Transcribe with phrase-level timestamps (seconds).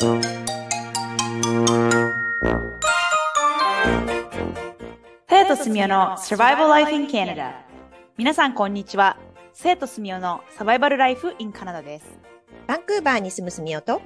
[0.00, 0.06] 生
[5.44, 7.52] 徒すみおの Survival Life in Canada
[8.16, 9.18] 皆さんこんにちは。
[9.52, 12.16] 生徒すみおのサバイバルライフ in カナダです。
[12.68, 14.00] バンクーバーに住むすみおと、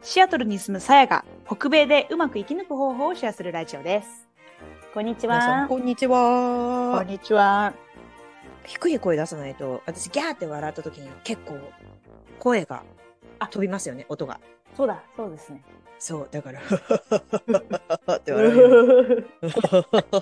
[0.00, 4.26] シアトルに住むさやが北米でうまく生き抜く方法をシェアするラジオです。
[4.94, 5.66] こんにちは。
[5.68, 7.08] こんにちこはん。
[7.08, 7.74] にちは。
[8.64, 11.58] 低い声出さないと、私ギャーって笑った時に結構
[12.38, 12.84] 声が
[13.38, 14.40] あ飛びますよね、音が。
[14.76, 15.62] そうだそうですね
[15.98, 16.60] そう、だから、
[18.16, 19.24] って笑うように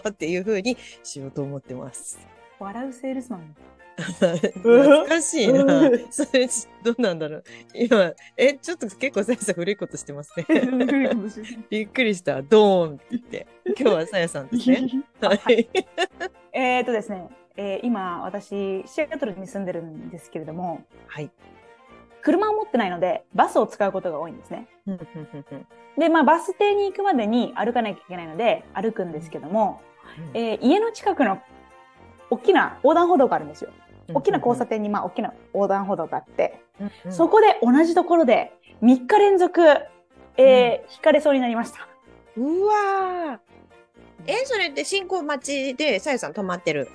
[0.09, 2.19] っていう風にしようと思ってます。
[2.61, 3.57] 笑うセールスマン
[3.97, 5.91] 懐かしいな。
[6.11, 6.49] それ、
[6.83, 7.45] どうなんだろう。
[7.75, 10.47] 今、え、ちょっと結構さやさん古いことしてますね。
[11.71, 12.43] びっくりした。
[12.43, 13.47] ドーンって言って。
[13.67, 15.05] 今日はさやさんですね。
[15.21, 15.69] ははいい。
[16.53, 21.31] えーとですね、えー今私シアトルに住んでるんですけれどもはい。
[22.25, 24.67] 車を持ってないのでバスを使うことが多いんですね
[25.99, 29.81] でまあバス停に行くまでに歩かなきゃいけないので歩くんですけども、
[30.33, 31.41] えー家の近くの
[32.31, 33.71] 大きな横断歩道があるんですよ。
[34.13, 39.61] 大きな交差点にまあ大きな横断歩道があって、うんうんそこで同じところで3日連続、
[40.37, 41.87] えー引かれそうになりました。
[42.37, 43.39] うわー
[44.27, 46.89] え、それって信号待ちでさやさん止まってる？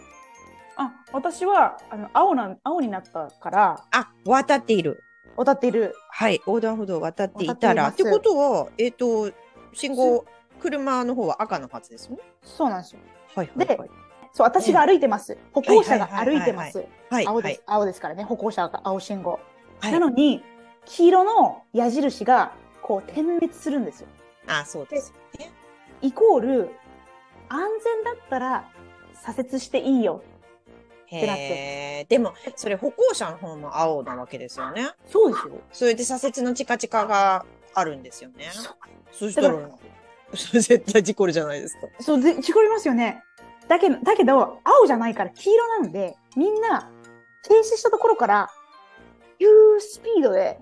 [0.76, 5.04] あ、私はあの青な青になったからあ、渡っている。
[5.40, 5.96] 渡っている。
[6.10, 7.88] はい、横断歩道を渡ってい渡たら。
[7.88, 9.32] っててことは、えっ、と、
[9.74, 10.26] 信号、
[10.60, 12.24] 車の方は赤のはずですよね。
[12.44, 13.00] そうなんですよ。
[13.36, 13.90] はいはいはい
[14.32, 15.38] そう、私が歩いてます。
[15.54, 16.86] 歩行者が歩いてまはいす。
[17.10, 17.80] はい、青です、はい。
[17.80, 19.40] 青ですからね、歩行者が青信号。
[19.80, 20.44] はいなのに、
[20.86, 24.08] 黄色の矢印がこう点滅するんですよ。
[24.48, 25.52] あ、そうですよね。
[26.02, 26.70] イコール、
[27.48, 28.70] 安全だったら
[29.14, 30.22] 左折していいよ。
[31.10, 32.06] てなって。
[32.10, 34.90] でも、それ歩行者の方も青なわけですよね。
[35.08, 35.54] そうですよ。
[35.72, 38.46] それで左折のチカチカがあるんですよね。
[39.12, 39.50] そしたら
[40.36, 41.88] それ絶対事故るじゃないですか。
[42.00, 42.38] そう、で、違い
[42.70, 43.24] ますよね。
[43.68, 46.92] だけど、だけど、青じゃないから黄色なので、みんな、
[47.44, 48.50] 停止したところから、
[49.40, 49.48] 急
[49.80, 50.60] スピードで、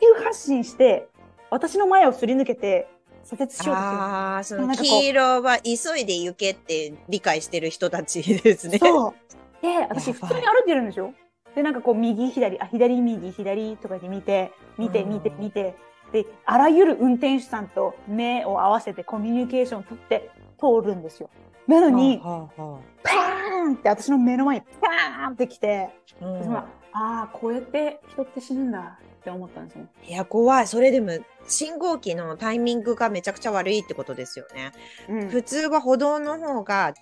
[0.00, 1.08] 急発進して、
[1.50, 2.88] 私の前をすり抜けて、
[3.24, 3.72] 左折しようと。
[3.72, 8.78] ああ、その黄色は急いで行けって理解してる人たちですね。
[8.78, 9.14] そう。
[9.62, 11.14] で、私普通に歩いてるんですよ。
[11.54, 15.76] で、なんかこう、右、左、あ、左、右、左とかで見て、見て、うん見て、見て。
[16.12, 21.30] で、あらゆる運転手さんと目を合わせてコミュニケーションを取って通るんですよ。
[21.66, 29.90] なのに、はあはパーンって私の目の前にパーンってきて、あはあ私も、ああ、こうやって人って死ぬんだって思ったんですよね。
[30.08, 30.66] いや、怖い。
[30.66, 31.12] それでも、
[31.46, 34.72] 信号機のタイミングがめちゃくちゃ悪いってことですよね。
[35.08, 36.94] うん普通は歩道の方が、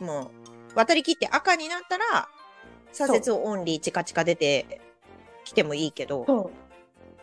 [0.00, 2.28] もう、渡り切って赤になったら、
[2.92, 4.80] 左折オンリーチカチカ出て
[5.44, 6.50] きてもいいけど、そう。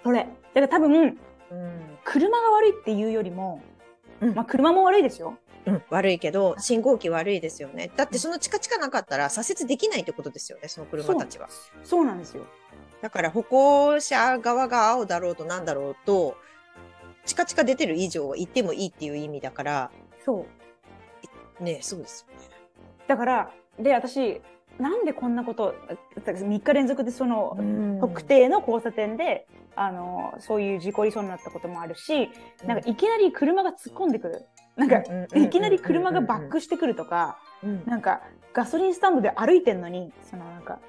[0.04, 0.20] それ。
[0.20, 1.20] だから多分、
[1.52, 3.62] うん車が悪いっていうよりも、
[4.22, 5.38] うんまあ車も悪いですよ。
[5.66, 7.92] うん、悪いけど、信号機悪いですよね。
[7.96, 11.48] だってそのチカチカなかったら左折できないってことですよね、その車たちは。
[11.84, 12.46] そうなんですよ。
[13.02, 16.36] だから歩行者側が青だろうとなんだろうと、
[17.26, 19.92] チカチカ出てる以上は行ってもいいっていう意味だから、
[20.26, 20.48] そ
[21.60, 21.64] う。
[21.64, 22.51] ね、そうですよね。
[23.12, 24.40] だから、で、私、
[24.80, 25.76] なんでこんなこと、
[26.16, 27.58] 3日連続でその、
[28.00, 32.30] 特定の交差点で、あの、そういう事故りそうになったこともあるし、
[32.66, 34.46] なんかいきなり車が突っ込んでくる。
[34.78, 35.04] なんか、
[35.36, 38.22] いきなり車がバックしてくるとか、うんなんか、
[38.54, 40.80] ガソリンスタンドで歩いてんのに、そのなんか、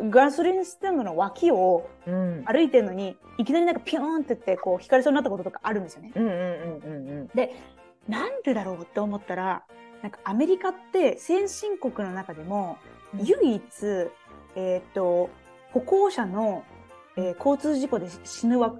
[0.00, 2.44] ガソリンスタンドの脇をうん。
[2.44, 6.12] 歩いてんのに、いきなりなんかピョーンってって、こう、引かれそうになったこととかあるんですよね。
[6.14, 7.30] うんうんうんうんうん。
[8.08, 9.64] なんでだろうって思ったら、
[10.02, 12.78] なんかアメリカって先進国の中でも、
[13.14, 13.24] うん。
[13.24, 13.62] 唯一、
[14.56, 15.30] えっ、と、
[15.72, 16.64] 歩行者の、
[17.16, 18.74] えー交通事故で死ぬわ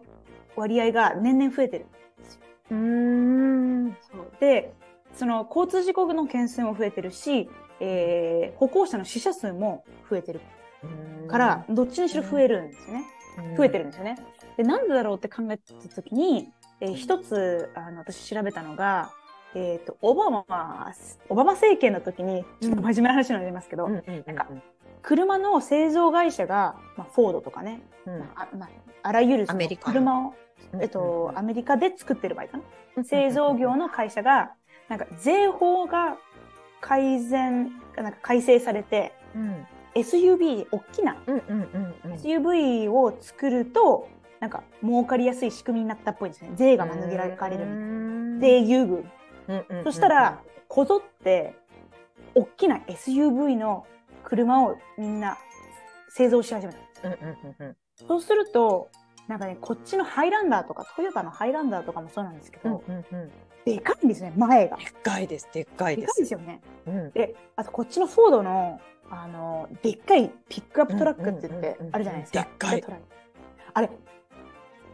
[0.56, 1.86] 割合が年々増えてる。
[2.70, 3.96] うーん。
[4.00, 4.32] そう。
[4.40, 4.72] で、
[5.14, 7.48] その交通事故の件数も増えてるし、
[7.80, 10.40] えー歩行者の死者数も増えてる。
[11.28, 13.04] から、どっちにしろ増えるんですよね。
[13.56, 14.16] 増えてるんですよね。
[14.56, 16.50] で、なんでだろうって考えたときに、
[16.80, 19.12] えー一つ、あの、私調べたのが、
[19.54, 20.44] えっ、と、オバマ、
[21.28, 24.46] オバマ政権の時に、ちょっと真面目な話になりますけど、うんうんうんなんか
[25.02, 28.18] 車の製造会社が、まあ、フォードとかね、うん。
[28.20, 28.70] まああまあ、
[29.02, 30.34] あらゆるそのアメリカ車を、
[30.72, 32.60] うんえっと、うんアメリカで作ってる場合か
[32.96, 33.04] な？
[33.04, 34.52] 製造業の会社が、
[34.88, 36.16] なんか税法が
[36.80, 39.66] 改善、なんか改正されて、うん。
[39.94, 42.12] SUV、大きなうんうんうんうん。
[42.14, 44.08] SUV を作ると、
[44.38, 46.50] なんか儲かりやすい仕組みになったっぽいんですね。
[46.54, 48.40] 税が免れられるみたいな。
[48.40, 49.04] 税優遇。
[49.84, 51.54] そしたら、こぞって、
[52.34, 53.86] 大きな SUV の
[54.24, 55.38] 車をみんな
[56.08, 57.08] 製造し始めた。
[57.08, 58.88] うんうんうんうんそうすると、
[59.28, 62.82] なんかね、こっちのハイランダーとか、トヨタのハイランダーとかもそうなんですけど、
[63.64, 64.76] でかいんですね、前が。
[64.76, 66.20] でっかいです、でっかいでかいです。
[66.20, 66.60] ですよね。
[66.86, 68.80] うんで、あとこっちのフォードの、
[69.10, 72.40] あの、でっかいピックアップトラックって言ってあるじゃないですか。
[72.40, 73.06] でっかいでトラック
[73.74, 73.90] あれ、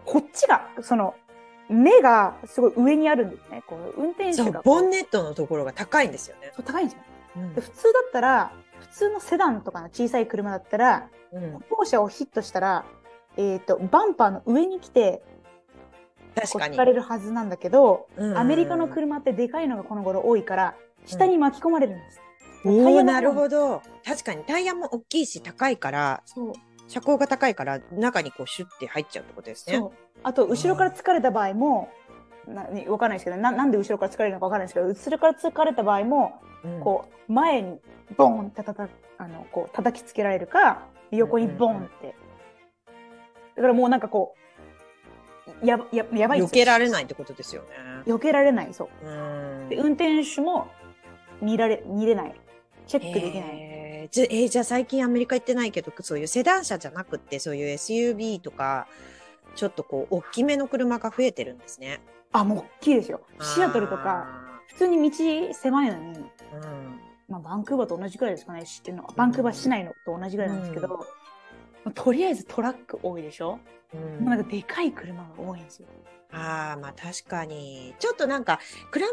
[0.05, 1.15] こっちが、その、
[1.69, 3.62] 目がすごい上にあるんですね。
[3.67, 4.62] こう、運転手が。
[4.62, 6.53] ボンネットのところが高いんですよね。
[6.56, 7.03] そう高いんですよ。
[7.37, 12.85] うんで普通だったら、普通のセダンとかの小さい車だったら、うん歩行者をヒットしたら、
[13.37, 15.23] えっ、と、バンパーの上に来て、
[16.35, 16.76] 確かに。
[16.76, 20.75] れるはずなんだけど、うんアメリカの車ってでかいのがこの頃多いから、
[21.06, 22.21] 下に巻き込まれるんです。
[22.64, 23.82] タイおお、ヤのなるほど。
[24.05, 26.53] 確かにタイヤも大きいし高いから、そう。
[26.88, 29.76] 車高が高いから中にこうシュッて入っちゃうってことですね。
[29.76, 29.93] そう。
[30.23, 31.90] あと、後ろから疲れた場合も、
[32.46, 37.79] なわかんないですけどな、なんで後ろから疲れるのかわかんないですけど、後ろから疲れた場合も、うんこう、前に
[38.17, 38.88] ボンってたた
[39.19, 42.14] あの、こう、叩きつけられるか、横にボンって。
[43.56, 44.35] だからもうなんかこ
[45.62, 47.69] う、やば、ややばいんですよ避けられないってことですよね。
[48.06, 49.06] 避けられない、そう。
[49.06, 49.11] う
[49.67, 50.69] んで、運転手も
[51.43, 52.35] 見られ、見れない。
[52.87, 53.68] チェックできない。
[53.99, 58.87] えーじゃえーじゃあ最近アメリカ行ってないけどそういうセダン車じゃなくってそういう SUV とか
[59.56, 62.00] ちょっとこう大きめの車が増えてるんですね。
[62.33, 63.21] あ、もう大きいですよ。
[63.41, 64.27] シアトルとか、
[64.69, 66.19] 普通に道狭いのに。
[66.19, 66.25] うん
[67.29, 68.65] まあ、バンクーバーと同じくらいですかね。
[68.65, 71.06] 知ってるのバンクーバー市内のと同じくらいなんですけど、
[71.90, 73.58] とりあえずトラック多いでしょ、
[73.94, 75.87] うんなんかでかい車が多いんですよ。
[76.31, 79.11] ああまあ確かにちょっとなんか車を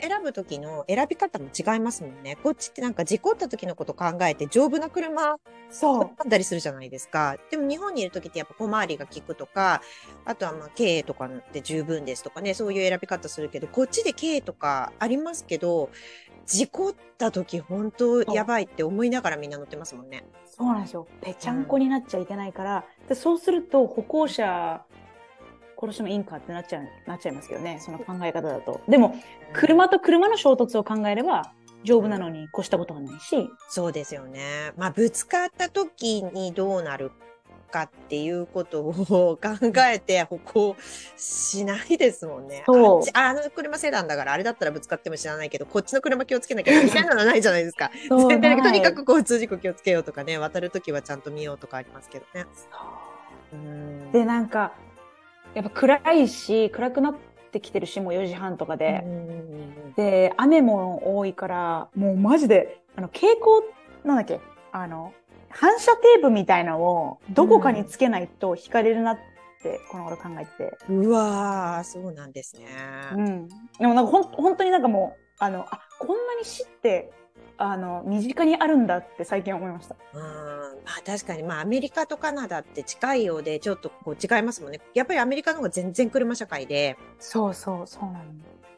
[0.00, 2.36] 選ぶ時の選び方も違いますもんね。
[2.42, 5.36] こっちってなんか事故った時のこと考えて丈夫な車
[5.68, 6.10] そう。
[6.16, 7.36] 選んだりするじゃないですか。
[7.50, 9.82] でも日本にいる時ってやっぱ小回りが効くとか、
[10.24, 15.90] あとはまあ経営とかで十分ですとかね、そういう選び方するけど、こっちで経営とかありますけど、
[16.46, 20.24] 事故った時本当やばいって思いながらみんな乗ってますもんね。
[20.44, 21.06] そうなんですよ。
[21.20, 24.82] ぺちゃんこになっちゃいけないから、でそうすると歩行者
[25.78, 28.80] 殺してもいいんかってなっちゃう、なっちゃいますけどね、その考え方だと。
[28.88, 29.14] でも、
[29.52, 31.52] 車と車の衝突を考えれば、
[31.84, 34.72] 丈夫なのに越したことはないし、そうですよね。
[34.76, 37.12] まあぶつかった時にどうなる
[37.66, 38.94] かっていうことを
[39.36, 39.38] 考
[39.92, 40.76] えて歩行
[41.16, 42.64] しないですもんね。
[42.66, 47.90] あっちあの車セダンだからあれだったらぶつかっても知らないけど、こっちの車気をつけなきゃ みたいなのはないじゃないですか。
[48.08, 52.46] とにかく交通事故気をつけようとかね、渡るときはちゃんと見ようとかありますけどね。
[53.52, 54.72] うんで、なんか、
[55.54, 57.16] やっぱ暗いし、暗くなっ
[57.52, 59.04] てきてるし、もう4時半とかで。
[59.96, 63.62] で、雨も多いから、もうマジで、あの、蛍光、
[64.04, 64.40] なんだっけ、
[64.72, 65.12] あの、
[65.58, 69.18] 反射テープみたいなのをどこかにつけないと引かれるなっ
[69.62, 70.76] て、この頃考えてて。
[70.88, 72.66] うわー、そうなんですね。
[73.12, 73.48] うん。
[73.48, 77.10] でもなんかほん、本当になんかもう、あの、あ、こんなに死って、
[77.58, 79.96] あの、身近にあるんだって最近思いました。
[80.12, 80.28] うん、ま
[80.98, 84.80] あ確かに、まあアメリカとカナダって近いようで、ちょっとこう違いますもんね。
[84.92, 88.24] やっぱりアメリカの方が全然車社会で、そうそう、そうなの。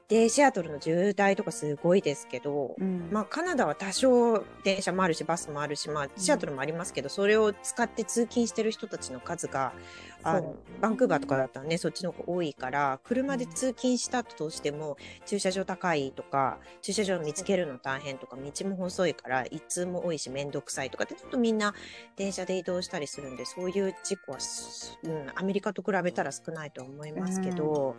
[0.09, 3.11] で、シアトルの渋滞とかすごいですけど、うん。
[3.13, 9.75] まあカナダは多少電車もあるし、バスもあるし、まあシアトルもありますけど、それを使って通勤してる人たちの数が、
[10.23, 14.97] あのバンクーバーとかだったらね、そっちの方が多いから、車で通勤したとしても、
[15.27, 21.75] 駐車場高いとか、駐車場見つけるの大変とか、道も細いから、一通も多いし、めんどくさいとかって、ちょっとみんな
[22.17, 27.97] 電車で移動したりするんで、そういう事故はす、うん、アメリカと比べたら少ないと思いますけど、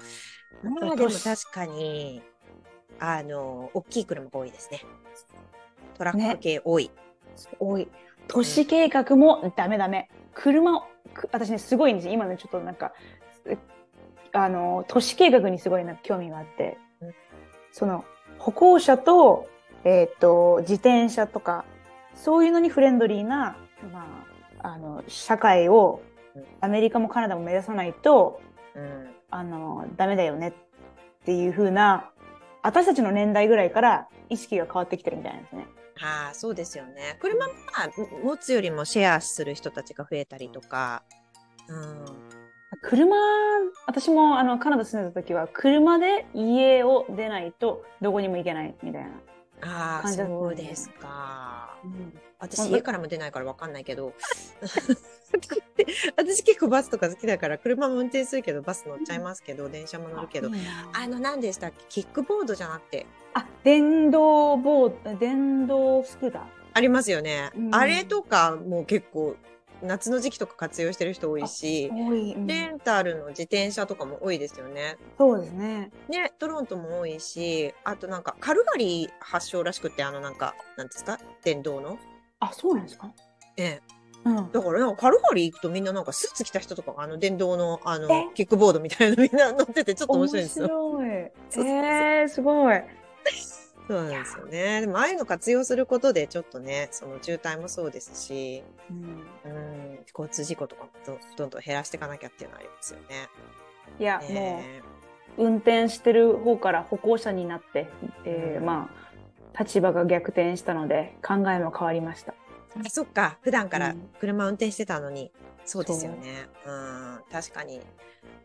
[0.63, 0.73] うん。
[0.73, 1.98] まあでも確かに、
[2.99, 4.81] あの、大きい車が多いですね。
[5.97, 6.91] トラック系多い。
[7.59, 7.87] 多い。
[8.27, 10.09] 都市計画もダメダメ。
[10.33, 10.85] 車
[11.31, 12.13] 私ね、すごいんですよ。
[12.13, 12.93] 今ね、ちょっとなんか、
[13.45, 13.57] え
[14.31, 17.13] あの、都市計画にすごいな興味があってうん、
[17.71, 18.05] その、
[18.37, 19.47] 歩行者と、
[19.83, 21.65] えっ、と、自転車とか、
[22.13, 23.57] そういうのにフレンドリーな、
[23.91, 24.25] ま
[24.61, 26.01] あ、あの、社会を
[26.35, 28.41] うんアメリカもカナダも目指さないと、
[28.75, 29.09] うん。
[29.31, 30.53] あの、ダメだよねっ
[31.25, 32.11] ていう風な、
[32.61, 35.67] 私たちの年代ぐらいから意識が変わってきてるみたいなんですね。
[36.01, 37.17] ああ、そうですよね。
[37.19, 37.89] 車もまあ
[38.23, 41.03] 持つよりもシェアする人たちが増えたりとか、
[41.67, 42.05] うん。
[42.81, 43.15] 車、
[43.87, 49.09] 私もあのカナダ住んでた時は、車で家を出ないとどこにも行けないみたいな。
[49.61, 51.77] ああ、そうでですか。
[51.83, 54.13] うん私家からも出ないからわかんないけど。
[56.15, 60.49] 私結構バスとか好きだから、車も運転するけど、バス乗っちゃいますけど、電車も乗るけど
[60.93, 61.83] あの、何でしたっけ？
[61.89, 66.43] キックボードじゃなくて、あ、電動ボード、電動スクーター。
[66.73, 67.51] ありますよね。
[67.55, 69.35] うんあれとかも結構、
[69.81, 74.97] 夏の時期とか活用してる人多いし、うんレンタルの自転車とかも多いですよね。
[75.17, 75.91] そうですね。
[76.07, 81.19] ね、トロントも多いし、あとなんか、カルガリー発祥らしくて、あのなんか、なんですか？
[81.43, 81.97] 電動の？
[82.39, 83.11] あ、そうなんですか？
[83.57, 83.81] ええ。
[84.25, 84.51] うん。
[84.51, 88.27] だからなんかカルガリー行くとみんななんかスーツ着た人とかがあの電動のあのえ？
[88.35, 90.89] キックボードみたいなのみんな乗っててちょっと面白いんですよ。
[90.89, 91.67] 面白い。
[91.67, 92.81] えー、すごい。
[93.89, 94.81] そうなんですよね。
[94.81, 99.51] でもああいうの活用することでちょっとね、その渋滞もそうですし、うん。
[99.51, 103.29] うん、交通事故とかもどどんどん減らしていかなきゃっていうのはありますよね。
[103.99, 104.83] いや、もね
[105.39, 107.87] う、運転してる方から歩行者になって、
[108.25, 108.65] えーうん。
[108.67, 108.91] ま
[109.55, 112.35] あ、立場が逆転したので、考えも変わりました。
[112.75, 114.09] あそっか、普段からうん。
[114.19, 115.31] 車運転してたのに、
[115.65, 116.47] そうですよね。
[116.65, 117.81] うん、確かに。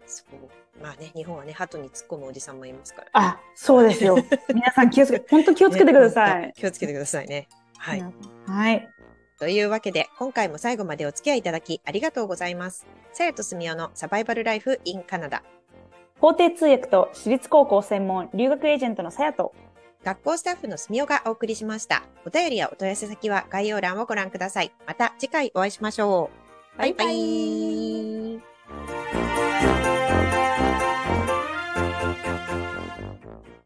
[0.07, 0.83] そう。
[0.83, 3.09] まあね、日本はね、鳩に突っ込むおじさんもいますから。
[3.13, 4.17] あ、そうですよ。
[4.53, 6.53] 皆さん気をつけ、 本当気をつけてくださいね。
[6.57, 7.49] 気をつけてくださいね。
[7.79, 8.05] はい。
[8.47, 8.89] はい。
[9.39, 12.87] というわけで、今回も最後までお付き合いいただきありがとうございます。
[13.13, 15.43] さやとすみおのサバイバルライフ in カナダ。
[16.21, 19.53] 法廷通訳と私立高校専門留学エージェントのさやと、
[20.05, 22.05] 学校スタッフのすみおがお送りしました。
[22.27, 24.73] お便りやお問い合わせ先は概要欄をご覧ください。
[24.87, 26.44] また次回お会いしましょう。
[26.77, 27.05] バイバイ。
[27.05, 27.15] バ
[28.41, 29.94] イバ